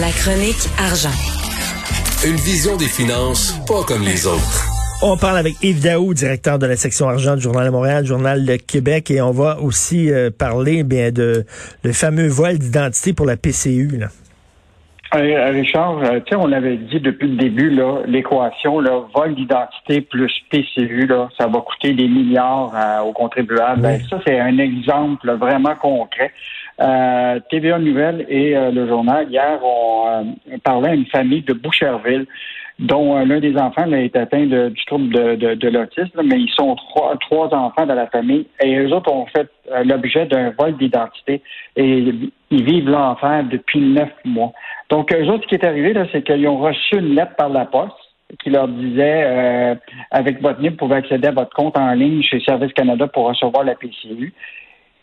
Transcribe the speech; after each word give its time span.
La 0.00 0.10
chronique 0.10 0.68
argent. 0.78 1.16
Une 2.28 2.36
vision 2.36 2.76
des 2.76 2.84
finances 2.84 3.58
pas 3.66 3.82
comme 3.86 4.02
les 4.02 4.26
autres. 4.26 4.66
On 5.02 5.16
parle 5.16 5.38
avec 5.38 5.54
Yves 5.62 5.82
Daou, 5.82 6.12
directeur 6.12 6.58
de 6.58 6.66
la 6.66 6.76
section 6.76 7.08
argent 7.08 7.34
du 7.34 7.40
Journal 7.40 7.64
de 7.64 7.70
Montréal, 7.70 8.04
Journal 8.04 8.44
de 8.44 8.56
Québec, 8.56 9.10
et 9.10 9.22
on 9.22 9.30
va 9.30 9.58
aussi 9.58 10.12
euh, 10.12 10.28
parler 10.30 10.82
bien 10.82 11.12
de 11.12 11.46
le 11.82 11.92
fameux 11.94 12.26
vol 12.26 12.58
d'identité 12.58 13.14
pour 13.14 13.24
la 13.24 13.38
PCU. 13.38 13.96
Là. 13.96 14.08
Euh, 15.14 15.50
Richard, 15.50 15.98
euh, 15.98 16.20
tu 16.20 16.30
sais, 16.30 16.36
on 16.36 16.50
avait 16.50 16.76
dit 16.76 17.00
depuis 17.00 17.28
le 17.28 17.36
début, 17.36 17.70
là, 17.70 18.00
l'équation, 18.06 18.80
là, 18.80 19.02
vol 19.14 19.34
d'identité 19.34 20.00
plus 20.00 20.32
PCU, 20.50 21.06
là, 21.06 21.28
ça 21.38 21.46
va 21.46 21.60
coûter 21.60 21.92
des 21.92 22.08
milliards 22.08 22.72
euh, 22.74 23.00
aux 23.02 23.12
contribuables. 23.12 23.82
Ben, 23.82 24.00
ça, 24.10 24.20
c'est 24.26 24.38
un 24.38 24.58
exemple 24.58 25.30
vraiment 25.32 25.74
concret. 25.76 26.32
TVA 26.78 27.78
Nouvelle 27.78 28.26
et 28.28 28.54
le 28.54 28.86
journal, 28.86 29.30
hier, 29.30 29.58
on 29.62 30.34
parlait 30.62 30.90
à 30.90 30.94
une 30.94 31.06
famille 31.06 31.42
de 31.42 31.54
Boucherville 31.54 32.26
dont 32.78 33.16
l'un 33.24 33.40
des 33.40 33.56
enfants 33.56 33.90
est 33.92 34.14
atteint 34.14 34.44
de, 34.44 34.68
du 34.68 34.84
trouble 34.84 35.08
de, 35.08 35.34
de, 35.36 35.54
de 35.54 35.68
l'autisme, 35.68 36.20
mais 36.22 36.38
ils 36.38 36.50
sont 36.50 36.76
trois, 36.76 37.16
trois 37.16 37.54
enfants 37.54 37.86
dans 37.86 37.94
la 37.94 38.06
famille 38.08 38.46
et 38.60 38.76
eux 38.76 38.92
autres 38.92 39.10
ont 39.10 39.26
fait 39.26 39.48
l'objet 39.84 40.26
d'un 40.26 40.50
vol 40.50 40.76
d'identité 40.76 41.40
et 41.76 42.12
ils 42.50 42.64
vivent 42.64 42.90
l'enfer 42.90 43.44
depuis 43.50 43.80
neuf 43.80 44.10
mois. 44.24 44.52
Donc, 44.90 45.12
eux 45.12 45.26
autres, 45.28 45.44
ce 45.44 45.48
qui 45.48 45.54
est 45.54 45.64
arrivé, 45.64 45.92
là, 45.92 46.06
c'est 46.12 46.22
qu'ils 46.22 46.46
ont 46.46 46.58
reçu 46.58 46.96
une 46.96 47.14
lettre 47.14 47.34
par 47.36 47.48
la 47.48 47.64
poste 47.64 47.94
qui 48.42 48.50
leur 48.50 48.68
disait 48.68 49.22
euh, 49.24 49.74
avec 50.10 50.42
votre 50.42 50.60
NIP, 50.60 50.72
vous 50.72 50.88
pouvez 50.88 50.96
accéder 50.96 51.28
à 51.28 51.32
votre 51.32 51.54
compte 51.54 51.78
en 51.78 51.92
ligne 51.92 52.22
chez 52.22 52.40
Service 52.40 52.72
Canada 52.72 53.06
pour 53.06 53.28
recevoir 53.28 53.64
la 53.64 53.74
PCU. 53.74 54.32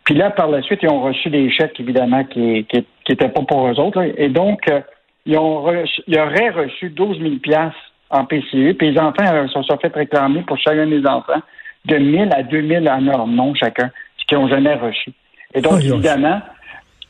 Puis 0.06 0.16
là, 0.16 0.32
par 0.32 0.50
la 0.50 0.62
suite, 0.62 0.80
ils 0.84 0.90
ont 0.90 1.02
reçu 1.02 1.30
des 1.30 1.50
chèques, 1.50 1.80
évidemment, 1.80 2.24
qui 2.26 2.66
qui, 2.66 2.86
qui 3.06 3.16
pas 3.16 3.30
pour 3.30 3.68
eux 3.68 3.80
autres. 3.80 4.02
Et 4.18 4.30
donc, 4.30 4.68
euh, 4.70 4.82
ils, 5.26 5.38
ont 5.38 5.66
ils 6.08 6.20
auraient 6.20 6.50
reçu 6.50 6.90
12 6.90 7.20
000 7.20 7.62
en 8.10 8.26
PCU. 8.26 8.74
Puis 8.74 8.92
les 8.92 9.00
enfants 9.00 9.26
euh, 9.34 9.48
se 9.48 9.62
sont 9.62 9.78
fait 9.78 9.94
réclamer 9.94 10.42
pour 10.42 10.58
chacun 10.58 10.88
des 10.88 11.06
enfants 11.06 11.42
de 11.86 11.98
1000 11.98 12.30
à 12.34 12.44
2000 12.44 12.90
en 12.90 13.02
leur 13.02 13.28
nom 13.28 13.54
chacun, 13.56 13.92
ce 14.18 14.26
qu'ils 14.26 14.38
n'ont 14.38 14.48
jamais 14.48 14.76
reçu. 14.76 15.12
Et 15.54 15.62
donc, 15.62 15.84
évidemment, 15.84 16.42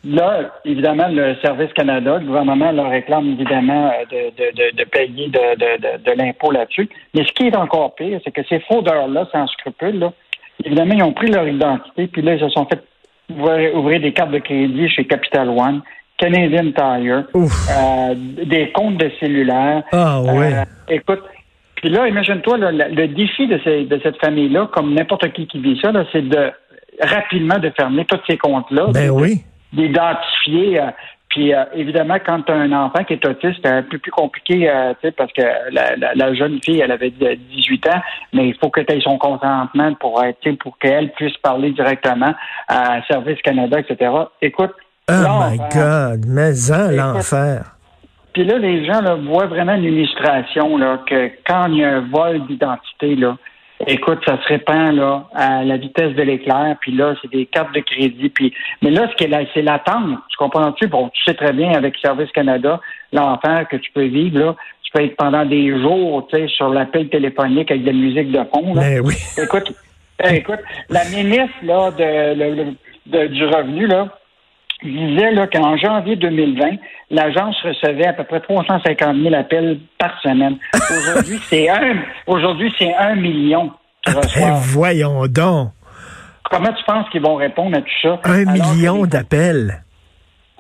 Là, 0.05 0.51
évidemment, 0.65 1.07
le 1.07 1.35
Service 1.41 1.71
Canada, 1.71 2.17
le 2.19 2.25
gouvernement 2.25 2.73
leur 2.73 2.89
réclame 2.89 3.25
évidemment 3.31 3.89
euh, 3.89 4.03
de, 4.11 4.51
de, 4.51 4.75
de, 4.75 4.83
payer 4.83 5.29
de, 5.29 5.55
de, 5.55 6.03
de 6.03 6.11
l'impôt 6.11 6.51
là-dessus. 6.51 6.89
Mais 7.13 7.23
ce 7.23 7.31
qui 7.31 7.47
est 7.47 7.55
encore 7.55 7.95
pire, 7.95 8.19
c'est 8.25 8.31
que 8.31 8.43
ces 8.43 8.59
fraudeurs-là, 8.59 9.29
sans 9.31 9.47
scrupules, 9.47 9.99
là, 9.99 10.11
évidemment, 10.63 10.93
ils 10.93 11.03
ont 11.03 11.13
pris 11.13 11.29
leur 11.29 11.47
identité, 11.47 12.07
puis 12.07 12.21
là, 12.21 12.35
ils 12.35 12.39
se 12.39 12.49
sont 12.49 12.65
fait 12.65 12.83
ouvrir, 13.29 14.01
des 14.01 14.13
cartes 14.13 14.31
de 14.31 14.39
crédit 14.39 14.89
chez 14.89 15.05
Capital 15.05 15.49
One, 15.49 15.81
Canadian 16.17 16.71
Tire, 16.71 17.23
euh, 17.35 18.15
des 18.15 18.71
comptes 18.71 18.97
de 18.97 19.11
cellulaire. 19.19 19.83
Ah 19.91 20.21
ouais. 20.21 20.53
Euh, 20.53 20.63
écoute, 20.89 21.23
puis 21.75 21.89
là, 21.89 22.07
imagine-toi, 22.07 22.57
le, 22.59 23.07
défi 23.07 23.47
de, 23.47 23.59
ces, 23.63 23.85
de 23.85 23.99
cette 24.03 24.17
famille-là, 24.17 24.69
comme 24.73 24.93
n'importe 24.93 25.31
qui 25.33 25.47
qui 25.47 25.59
vit 25.59 25.79
ça, 25.81 25.91
c'est 26.11 26.27
de 26.27 26.51
rapidement 27.01 27.57
de 27.57 27.71
fermer 27.71 28.05
tous 28.05 28.19
ces 28.27 28.37
comptes-là. 28.37 28.87
Ben 28.93 29.09
oui 29.09 29.43
d'identifier. 29.73 30.79
Euh, 30.79 30.91
puis 31.33 31.51
euh, 31.51 31.63
évidemment, 31.73 32.17
quand 32.23 32.43
tu 32.43 32.51
as 32.51 32.55
un 32.55 32.71
enfant 32.71 33.03
qui 33.03 33.13
est 33.13 33.25
autiste, 33.25 33.59
c'est 33.63 33.71
un 33.71 33.81
peu 33.81 33.97
plus 33.97 34.11
compliqué, 34.11 34.69
euh, 34.69 34.93
parce 35.17 35.33
que 35.33 35.41
la, 35.71 36.33
jeune 36.35 36.59
fille, 36.63 36.79
elle 36.79 36.91
avait 36.91 37.09
18 37.09 37.87
ans, 37.87 38.01
mais 38.33 38.49
il 38.49 38.55
faut 38.55 38.69
que 38.69 38.81
tu 38.81 38.93
aies 38.93 39.01
son 39.01 39.17
consentement 39.17 39.95
pour 39.95 40.23
être, 40.23 40.51
pour 40.59 40.77
qu'elle 40.77 41.11
puisse 41.13 41.35
parler 41.37 41.71
directement 41.71 42.35
à 42.67 43.01
Service 43.07 43.41
Canada, 43.41 43.79
etc. 43.79 44.11
Écoute. 44.43 44.73
Oh 45.09 45.13
my 45.13 45.57
God, 45.73 46.23
mais 46.27 46.71
en 46.71 46.91
l'enfer. 46.91 47.63
Puis 48.33 48.45
là, 48.45 48.59
les 48.59 48.85
gens 48.85 49.01
là, 49.01 49.15
voient 49.15 49.47
vraiment 49.47 49.73
une 49.73 49.85
illustration 49.85 50.77
là, 50.77 50.99
que 51.07 51.31
quand 51.47 51.65
il 51.65 51.77
y 51.77 51.83
a 51.83 51.97
un 51.97 52.01
vol 52.01 52.45
d'identité, 52.45 53.15
là, 53.15 53.37
Écoute, 53.87 54.19
ça 54.25 54.41
se 54.41 54.47
répand 54.47 54.95
là 54.95 55.27
à 55.33 55.63
la 55.63 55.77
vitesse 55.77 56.15
de 56.15 56.21
l'éclair, 56.21 56.75
puis 56.79 56.91
là, 56.91 57.15
c'est 57.21 57.31
des 57.31 57.45
cartes 57.45 57.73
de 57.73 57.81
crédit. 57.81 58.29
Puis, 58.29 58.53
mais 58.81 58.91
là, 58.91 59.07
ce 59.17 59.27
là, 59.27 59.39
c'est 59.53 59.61
l'attente. 59.61 60.19
Tu 60.29 60.37
comprends-tu? 60.37 60.87
Bon, 60.87 61.09
tu 61.09 61.23
sais 61.23 61.33
très 61.33 61.53
bien 61.53 61.71
avec 61.71 61.95
Service 61.97 62.31
Canada, 62.31 62.79
l'enfer 63.11 63.67
que 63.69 63.77
tu 63.77 63.91
peux 63.91 64.05
vivre, 64.05 64.39
là, 64.39 64.55
tu 64.83 64.91
peux 64.91 65.03
être 65.03 65.15
pendant 65.15 65.45
des 65.45 65.79
jours, 65.79 66.27
tu 66.27 66.37
sais, 66.37 66.47
sur 66.47 66.69
l'appel 66.69 67.09
téléphonique 67.09 67.71
avec 67.71 67.83
de 67.83 67.91
la 67.91 67.97
musique 67.97 68.31
de 68.31 68.43
fond. 68.53 68.73
Là. 68.73 68.81
Ben 68.81 69.01
oui. 69.03 69.15
Écoute, 69.41 69.73
écoute, 70.29 70.59
la 70.89 71.05
ministre 71.05 71.55
là, 71.63 71.91
de, 71.91 73.27
du 73.27 73.45
revenu, 73.45 73.87
là, 73.87 74.07
disait 74.83 75.31
là, 75.31 75.47
qu'en 75.47 75.77
janvier 75.77 76.15
2020, 76.15 76.77
l'agence 77.09 77.55
recevait 77.61 78.07
à 78.07 78.13
peu 78.13 78.23
près 78.23 78.41
350 78.41 79.17
000 79.17 79.33
appels 79.33 79.79
par 79.97 80.19
semaine. 80.21 80.57
Aujourd'hui, 80.73 81.39
c'est 81.43 81.69
un, 81.69 81.97
aujourd'hui, 82.27 82.73
c'est 82.77 82.93
un 82.95 83.15
million 83.15 83.71
ben, 84.05 84.53
voyons 84.61 85.27
donc. 85.27 85.71
Comment 86.49 86.73
tu 86.73 86.83
penses 86.85 87.09
qu'ils 87.09 87.21
vont 87.21 87.35
répondre 87.35 87.77
à 87.77 87.81
tout 87.81 87.99
ça? 88.01 88.19
Un 88.23 88.45
million 88.45 89.05
d'appels. 89.05 89.83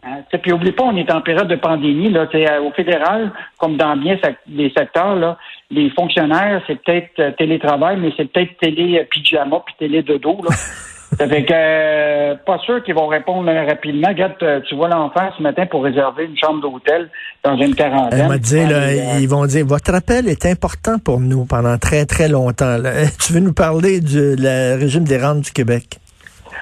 Hein, 0.05 0.21
puis 0.41 0.51
oublie 0.51 0.71
pas, 0.71 0.83
on 0.83 0.97
est 0.97 1.11
en 1.11 1.21
période 1.21 1.47
de 1.47 1.55
pandémie. 1.55 2.09
Là, 2.09 2.27
euh, 2.33 2.61
au 2.61 2.71
fédéral, 2.71 3.31
comme 3.57 3.77
dans 3.77 3.95
bien 3.95 4.17
des 4.47 4.71
secteurs, 4.75 5.15
là, 5.15 5.37
les 5.69 5.89
fonctionnaires, 5.91 6.61
c'est 6.67 6.81
peut-être 6.83 7.19
euh, 7.19 7.31
télétravail, 7.31 7.97
mais 7.97 8.11
c'est 8.17 8.31
peut-être 8.31 8.57
télé 8.59 9.05
pyjama 9.09 9.61
puis 9.65 9.75
télé 9.79 10.01
dodo. 10.01 10.39
Là. 10.43 10.55
Ça 11.17 11.27
fait 11.27 11.43
que 11.43 11.53
euh, 11.53 12.35
pas 12.45 12.57
sûr 12.59 12.83
qu'ils 12.83 12.95
vont 12.95 13.07
répondre 13.07 13.51
rapidement. 13.51 14.09
Regarde, 14.09 14.33
euh, 14.41 14.61
tu 14.67 14.75
vois 14.75 14.87
l'enfant 14.87 15.29
ce 15.37 15.43
matin 15.43 15.65
pour 15.65 15.83
réserver 15.83 16.25
une 16.25 16.37
chambre 16.37 16.61
d'hôtel 16.61 17.09
dans 17.43 17.57
une 17.57 17.75
quarantaine. 17.75 18.19
Elle 18.21 18.27
m'a 18.27 18.37
dit, 18.37 18.65
là, 18.65 19.19
ils 19.19 19.27
vont 19.27 19.45
dire, 19.45 19.65
votre 19.65 19.93
appel 19.93 20.27
est 20.27 20.45
important 20.45 20.99
pour 20.99 21.19
nous 21.19 21.45
pendant 21.45 21.77
très, 21.77 22.05
très 22.05 22.27
longtemps. 22.27 22.77
Tu 23.25 23.33
veux 23.33 23.39
nous 23.39 23.53
parler 23.53 24.01
du 24.01 24.35
régime 24.35 25.03
des 25.03 25.17
rentes 25.17 25.41
du 25.41 25.51
Québec? 25.51 25.99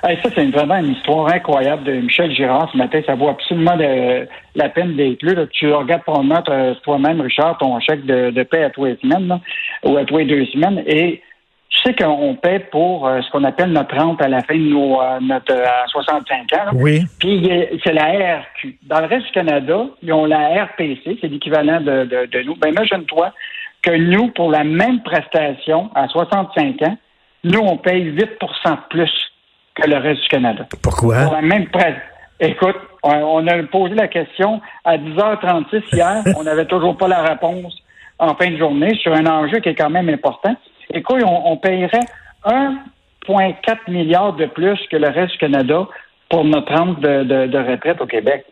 ça, 0.01 0.29
c'est 0.33 0.45
vraiment 0.47 0.77
une 0.77 0.93
histoire 0.93 1.27
incroyable 1.27 1.83
de 1.83 1.93
Michel 1.93 2.33
Girard 2.33 2.69
ce 2.71 2.77
matin. 2.77 3.01
Ça 3.05 3.15
vaut 3.15 3.29
absolument 3.29 3.75
la 4.55 4.69
peine 4.69 4.95
d'être 4.95 5.21
lu. 5.21 5.35
Tu 5.51 5.71
regardes 5.71 6.03
probablement 6.03 6.41
toi-même, 6.83 7.21
Richard, 7.21 7.57
ton 7.59 7.79
chèque 7.79 8.05
de, 8.05 8.43
paix 8.43 8.63
à 8.63 8.69
tous 8.69 8.85
les 8.85 8.97
semaines, 8.97 9.39
ou 9.83 9.97
à 9.97 10.05
tous 10.05 10.17
les 10.17 10.25
deux 10.25 10.45
semaines, 10.45 10.83
et 10.87 11.21
tu 11.71 11.79
sais 11.81 11.95
qu'on 11.95 12.35
paie 12.35 12.59
pour 12.59 13.07
euh, 13.07 13.21
ce 13.21 13.31
qu'on 13.31 13.45
appelle 13.45 13.71
notre 13.71 13.95
rente 13.95 14.21
à 14.21 14.27
la 14.27 14.41
fin 14.41 14.55
de 14.55 14.69
nos, 14.69 15.01
euh, 15.01 15.19
notre 15.21 15.53
euh, 15.53 15.65
à 15.65 15.87
65 15.87 16.53
ans. 16.53 16.71
Oui. 16.73 17.01
Puis 17.17 17.49
c'est 17.83 17.93
la 17.93 18.39
RQ. 18.39 18.77
Dans 18.83 18.99
le 18.99 19.07
reste 19.07 19.27
du 19.27 19.31
Canada, 19.31 19.85
ils 20.03 20.11
ont 20.11 20.25
la 20.25 20.65
RPC, 20.65 21.17
c'est 21.21 21.27
l'équivalent 21.27 21.79
de, 21.79 22.03
de, 22.03 22.43
nous. 22.43 22.55
Ben 22.57 22.69
imagine-toi 22.71 23.33
que 23.81 23.91
nous, 23.91 24.27
pour 24.29 24.51
la 24.51 24.65
même 24.65 25.01
prestation 25.01 25.89
à 25.95 26.07
65 26.09 26.81
ans, 26.81 26.97
nous, 27.45 27.59
on 27.59 27.77
paye 27.77 28.03
8 28.03 28.15
de 28.15 28.25
plus 28.89 29.31
que 29.73 29.89
le 29.89 29.97
reste 29.97 30.21
du 30.23 30.27
Canada. 30.27 30.67
Pourquoi? 30.83 31.23
Pour 31.23 31.33
la 31.33 31.41
même 31.41 31.67
Écoute, 32.39 32.75
on 33.03 33.47
a 33.47 33.63
posé 33.63 33.95
la 33.95 34.07
question 34.07 34.61
à 34.83 34.97
10h36 34.97 35.83
hier. 35.93 36.23
on 36.37 36.43
n'avait 36.43 36.65
toujours 36.65 36.97
pas 36.97 37.07
la 37.07 37.21
réponse 37.21 37.81
en 38.19 38.35
fin 38.35 38.51
de 38.51 38.57
journée 38.57 38.93
sur 39.01 39.13
un 39.13 39.25
enjeu 39.25 39.59
qui 39.59 39.69
est 39.69 39.75
quand 39.75 39.89
même 39.89 40.09
important. 40.09 40.55
Écoute, 40.93 41.23
on, 41.25 41.57
payerait 41.57 42.05
1,4 42.45 43.89
milliard 43.89 44.33
de 44.33 44.45
plus 44.45 44.79
que 44.89 44.97
le 44.97 45.07
reste 45.07 45.33
du 45.33 45.37
Canada 45.37 45.87
pour 46.29 46.43
notre 46.45 46.73
rente 46.73 46.99
de, 47.01 47.71
retraite 47.71 48.01
au 48.01 48.05
Québec. 48.05 48.45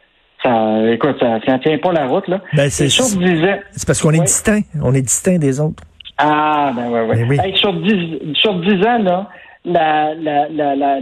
Ça, 0.44 0.79
écoute, 0.89 1.17
ça 1.19 1.38
ne 1.38 1.57
tient 1.57 1.77
pas 1.79 1.91
la 1.91 2.07
route, 2.07 2.27
là. 2.27 2.39
Ben, 2.53 2.69
c'est 2.69 2.88
C'est 2.89 3.85
parce 3.85 4.01
qu'on 4.01 4.11
est 4.11 4.22
distinct. 4.22 4.61
On 4.81 4.94
est 4.94 5.01
distinct 5.01 5.38
des 5.38 5.59
autres. 5.59 5.83
Ah, 6.17 6.72
ben 6.75 6.89
ouais, 6.89 7.01
ouais. 7.01 7.38
Ben 7.38 7.55
sur, 7.55 7.73
10, 7.73 8.35
sur 8.35 8.56
10 8.56 8.85
ans, 8.85 9.03
là, 9.03 9.29
la, 9.66 10.13
la, 10.16 10.50
la, 10.50 10.75
la, 10.75 11.00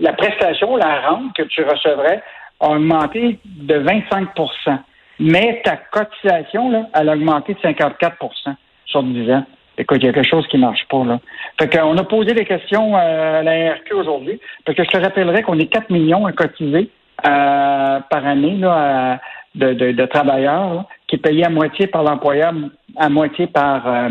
la, 0.00 0.12
prestation, 0.14 0.76
la 0.76 1.00
rente 1.08 1.34
que 1.34 1.42
tu 1.42 1.62
recevrais 1.62 2.22
a 2.60 2.70
augmenté 2.70 3.38
de 3.44 3.74
25% 3.74 4.78
Mais 5.20 5.60
ta 5.64 5.76
cotisation, 5.76 6.70
là, 6.70 6.88
elle 6.94 7.08
a 7.08 7.12
augmenté 7.12 7.54
de 7.54 7.58
54% 7.58 8.54
sur 8.86 9.02
10 9.02 9.30
ans. 9.32 9.44
Écoute, 9.78 9.98
il 10.02 10.06
y 10.06 10.08
a 10.08 10.12
quelque 10.12 10.28
chose 10.28 10.46
qui 10.48 10.56
ne 10.56 10.62
marche 10.62 10.86
pas, 10.88 11.04
là. 11.04 11.18
Fait 11.58 11.68
qu'on 11.68 11.96
a 11.96 12.04
posé 12.04 12.34
des 12.34 12.44
questions 12.44 12.94
euh, 12.94 13.40
à 13.40 13.42
la 13.42 13.74
RQ 13.74 13.94
aujourd'hui, 13.94 14.38
parce 14.64 14.76
que 14.76 14.84
je 14.84 14.90
te 14.90 14.98
rappellerai 14.98 15.42
qu'on 15.42 15.58
est 15.58 15.66
4 15.66 15.90
millions 15.90 16.26
à 16.26 16.32
cotiser 16.32 16.90
euh, 17.26 18.00
par 18.10 18.26
année 18.26 18.56
là, 18.56 19.18
de, 19.54 19.72
de, 19.72 20.06
travailleurs 20.06 20.84
qui 21.06 21.16
payés 21.16 21.44
à 21.44 21.50
moitié 21.50 21.86
par 21.86 22.02
l'employeur, 22.02 22.52
à 22.96 23.08
moitié 23.08 23.46
par 23.46 23.86
euh, 23.86 24.08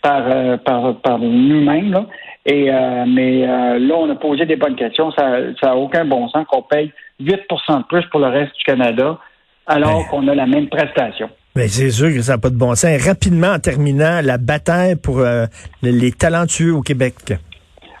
par, 0.00 0.24
par, 0.64 0.96
par 0.96 1.18
nous-mêmes. 1.18 2.06
Et 2.44 2.72
mais 3.06 3.46
là, 3.78 3.94
on 3.96 4.10
a 4.10 4.16
posé 4.16 4.46
des 4.46 4.56
bonnes 4.56 4.74
questions. 4.74 5.12
Ça 5.12 5.38
n'a 5.62 5.76
aucun 5.76 6.04
bon 6.04 6.28
sens 6.28 6.44
qu'on 6.48 6.62
paye 6.62 6.90
8% 7.20 7.78
de 7.78 7.84
plus 7.84 8.04
pour 8.06 8.18
le 8.18 8.26
reste 8.26 8.52
du 8.56 8.64
Canada, 8.64 9.18
alors 9.64 10.08
qu'on 10.08 10.26
a 10.26 10.34
la 10.34 10.46
même 10.46 10.68
prestation. 10.68 11.30
Mais 11.54 11.68
c'est 11.68 11.90
sûr 11.90 12.08
que 12.08 12.22
ça 12.22 12.32
n'a 12.32 12.38
pas 12.38 12.50
de 12.50 12.56
bon 12.56 12.74
sens. 12.74 13.06
Rapidement, 13.06 13.52
en 13.52 13.58
terminant, 13.58 14.20
la 14.22 14.38
bataille 14.38 14.96
pour 14.96 15.20
euh, 15.20 15.46
les 15.82 16.12
talentueux 16.12 16.74
au 16.74 16.80
Québec. 16.80 17.14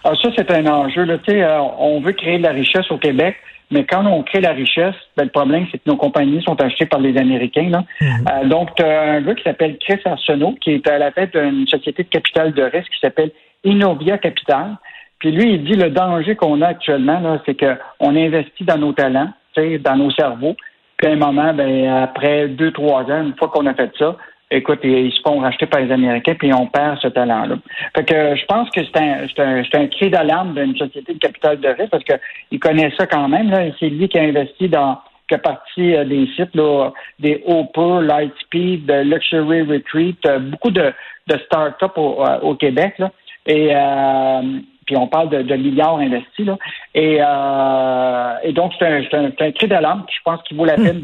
Ah, 0.04 0.12
ça, 0.20 0.30
c'est 0.36 0.50
un 0.50 0.66
enjeu. 0.66 1.04
Là. 1.04 1.18
Euh, 1.28 1.58
on 1.78 2.00
veut 2.00 2.12
créer 2.12 2.38
de 2.38 2.42
la 2.42 2.52
richesse 2.52 2.90
au 2.90 2.98
Québec, 2.98 3.36
Mais 3.70 3.84
quand 3.84 4.04
on 4.06 4.22
crée 4.22 4.40
la 4.40 4.52
richesse, 4.52 4.94
ben, 5.16 5.24
le 5.24 5.30
problème, 5.30 5.66
c'est 5.70 5.78
que 5.78 5.88
nos 5.88 5.96
compagnies 5.96 6.42
sont 6.42 6.60
achetées 6.60 6.86
par 6.86 7.00
les 7.00 7.16
Américains. 7.18 7.68
Là. 7.70 7.84
Mm-hmm. 8.00 8.48
donc, 8.48 8.74
tu 8.74 8.82
as 8.82 9.12
un 9.12 9.20
gars 9.20 9.34
qui 9.34 9.42
s'appelle 9.44 9.76
Chris 9.78 10.00
Arsenault, 10.04 10.54
qui 10.60 10.72
est 10.72 10.86
à 10.88 10.98
la 10.98 11.12
tête 11.12 11.36
d'une 11.36 11.66
société 11.66 12.02
de 12.02 12.08
capital 12.08 12.52
de 12.52 12.62
risque 12.62 12.90
qui 12.90 13.00
s'appelle 13.00 13.30
Innovia 13.64 14.18
Capital. 14.18 14.76
Puis 15.18 15.30
lui, 15.30 15.54
il 15.54 15.64
dit 15.64 15.74
le 15.74 15.90
danger 15.90 16.34
qu'on 16.34 16.62
a 16.62 16.68
actuellement, 16.68 17.40
c'est 17.46 17.56
qu'on 17.56 18.16
investit 18.16 18.64
dans 18.64 18.78
nos 18.78 18.92
talents, 18.92 19.32
dans 19.56 19.96
nos 19.96 20.10
cerveaux. 20.10 20.56
Puis 21.02 21.10
à 21.10 21.14
un 21.14 21.16
moment, 21.16 21.52
ben, 21.52 21.88
après 22.04 22.46
deux, 22.46 22.70
trois 22.70 23.02
ans, 23.10 23.24
une 23.24 23.34
fois 23.36 23.48
qu'on 23.48 23.66
a 23.66 23.74
fait 23.74 23.90
ça, 23.98 24.16
écoute, 24.52 24.78
ils 24.84 25.10
se 25.10 25.20
font 25.22 25.40
racheter 25.40 25.66
par 25.66 25.80
les 25.80 25.90
Américains, 25.90 26.36
puis 26.38 26.54
on 26.54 26.68
perd 26.68 26.98
ce 27.00 27.08
talent-là. 27.08 27.56
Fait 27.96 28.04
que 28.04 28.36
je 28.36 28.44
pense 28.46 28.70
que 28.70 28.82
c'est 28.84 29.00
un, 29.00 29.26
un, 29.36 29.62
un 29.80 29.86
cri 29.88 30.10
d'alarme 30.10 30.54
d'une 30.54 30.76
société 30.76 31.14
de 31.14 31.18
capital 31.18 31.58
de 31.58 31.66
risque, 31.66 31.90
parce 31.90 32.04
qu'il 32.04 32.60
connaît 32.60 32.92
ça 32.96 33.08
quand 33.08 33.26
même. 33.28 33.52
C'est 33.80 33.88
lui 33.88 34.08
qui 34.08 34.16
a 34.16 34.22
investi 34.22 34.68
dans 34.68 35.00
qui 35.28 35.34
a 35.34 35.38
parti 35.38 35.96
euh, 35.96 36.04
des 36.04 36.28
sites, 36.36 36.54
là, 36.54 36.90
des 37.18 37.42
Hopper, 37.46 38.06
Lightspeed, 38.06 38.88
Luxury 38.88 39.62
Retreat, 39.62 40.24
euh, 40.26 40.38
beaucoup 40.38 40.70
de, 40.70 40.92
de 41.26 41.38
start-up 41.46 41.92
au, 41.96 42.24
euh, 42.24 42.38
au 42.42 42.54
Québec. 42.54 42.94
Là. 42.98 43.10
Et, 43.46 43.74
euh, 43.74 44.60
puis 44.86 44.96
on 44.96 45.06
parle 45.06 45.28
de, 45.30 45.56
milliards 45.56 45.98
investis. 45.98 46.46
Là. 46.46 46.58
Et, 46.94 47.18
euh, 47.20 48.34
et 48.42 48.52
donc, 48.52 48.72
c'est 48.78 48.86
un, 48.86 49.02
un, 49.12 49.30
un, 49.38 49.52
cri 49.52 49.68
d'alarme. 49.68 50.04
Je 50.08 50.20
pense 50.24 50.42
qu'il 50.42 50.56
vaut 50.56 50.64
la 50.64 50.76
peine 50.76 51.00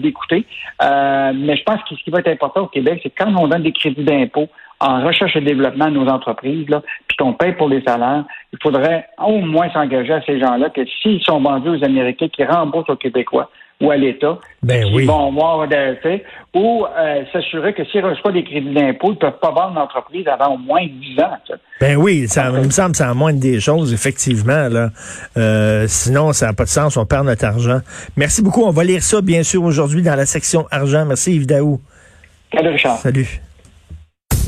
d'écouter. 0.00 0.44
Euh, 0.82 1.32
mais 1.34 1.56
je 1.56 1.62
pense 1.62 1.80
que 1.88 1.94
ce 1.96 2.02
qui 2.02 2.10
va 2.10 2.20
être 2.20 2.28
important 2.28 2.62
au 2.62 2.66
Québec, 2.66 3.00
c'est 3.02 3.10
quand 3.10 3.34
on 3.36 3.48
donne 3.48 3.62
des 3.62 3.72
crédits 3.72 4.04
d'impôt 4.04 4.48
en 4.82 5.04
recherche 5.06 5.36
et 5.36 5.40
développement 5.40 5.86
à 5.86 5.90
nos 5.90 6.06
entreprises, 6.08 6.68
là, 6.68 6.82
puis 7.06 7.16
qu'on 7.16 7.32
paye 7.34 7.52
pour 7.52 7.68
les 7.68 7.82
salaires, 7.82 8.24
il 8.52 8.58
faudrait 8.62 9.06
au 9.24 9.38
moins 9.38 9.70
s'engager 9.72 10.12
à 10.12 10.22
ces 10.22 10.40
gens-là 10.40 10.70
que 10.70 10.82
s'ils 11.00 11.22
sont 11.22 11.40
vendus 11.40 11.68
aux 11.68 11.84
Américains, 11.84 12.28
qui 12.28 12.44
remboursent 12.44 12.90
aux 12.90 12.96
Québécois 12.96 13.48
ou 13.80 13.90
à 13.90 13.96
l'État, 13.96 14.38
ben 14.62 14.86
ils 14.86 15.06
vont 15.06 15.28
avoir 15.28 15.66
des 15.66 16.22
ou 16.54 16.84
euh, 16.86 17.24
s'assurer 17.32 17.72
que 17.74 17.84
s'ils 17.86 18.04
reçoivent 18.04 18.34
des 18.34 18.44
crédits 18.44 18.72
d'impôt, 18.72 19.08
ils 19.08 19.14
ne 19.14 19.30
peuvent 19.30 19.40
pas 19.40 19.50
vendre 19.50 19.74
l'entreprise 19.74 20.26
avant 20.28 20.54
au 20.54 20.58
moins 20.58 20.86
10 20.86 21.20
ans. 21.20 21.56
Ben 21.80 21.96
oui, 21.96 22.28
ça 22.28 22.50
me 22.52 22.70
semble 22.70 22.94
ça 22.94 23.12
moins 23.12 23.32
des 23.32 23.58
choses, 23.58 23.92
effectivement. 23.92 24.68
Là. 24.68 24.90
Euh, 25.36 25.86
sinon, 25.88 26.32
ça 26.32 26.46
n'a 26.46 26.52
pas 26.52 26.64
de 26.64 26.68
sens, 26.68 26.96
on 26.96 27.06
perd 27.06 27.26
notre 27.26 27.44
argent. 27.44 27.80
Merci 28.16 28.42
beaucoup. 28.42 28.62
On 28.62 28.70
va 28.70 28.84
lire 28.84 29.02
ça, 29.02 29.20
bien 29.20 29.42
sûr, 29.42 29.64
aujourd'hui 29.64 30.02
dans 30.02 30.14
la 30.14 30.26
section 30.26 30.66
argent. 30.70 31.04
Merci 31.04 31.34
Yves 31.34 31.46
Daou. 31.46 31.80
Salut 32.54 32.68
Richard. 32.68 32.98
Salut. 32.98 33.40